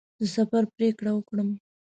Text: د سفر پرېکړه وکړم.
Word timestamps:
د 0.19 0.21
سفر 0.35 0.63
پرېکړه 0.75 1.11
وکړم. 1.13 1.49